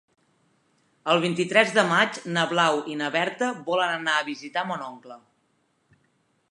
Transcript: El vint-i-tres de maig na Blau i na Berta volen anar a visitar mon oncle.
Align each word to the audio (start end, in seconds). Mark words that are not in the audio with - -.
El 1.13 1.19
vint-i-tres 1.25 1.73
de 1.75 1.83
maig 1.91 2.17
na 2.37 2.47
Blau 2.55 2.81
i 2.95 2.99
na 3.03 3.11
Berta 3.17 3.49
volen 3.69 3.93
anar 4.01 4.15
a 4.23 4.27
visitar 4.33 4.67
mon 4.73 4.87
oncle. 4.91 5.21